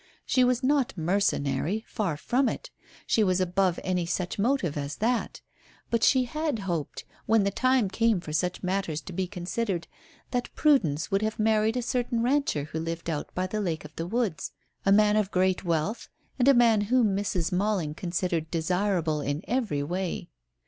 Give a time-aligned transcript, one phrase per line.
[0.25, 2.71] She was not mercenary, far from it,
[3.05, 5.41] she was above any such motive as that,
[5.91, 9.85] but she had hoped, when the time came for such matters to be considered,
[10.31, 13.95] that Prudence would have married a certain rancher who lived out by the Lake of
[13.95, 14.51] the Woods,
[14.87, 16.09] a man of great wealth,
[16.39, 17.51] and a man whom Mrs.
[17.51, 20.29] Malling considered desirable in every way.